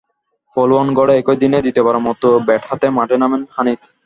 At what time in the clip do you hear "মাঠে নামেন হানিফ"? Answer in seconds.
2.97-3.79